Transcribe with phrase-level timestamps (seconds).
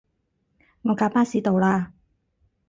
[0.81, 1.91] 我架巴士到喇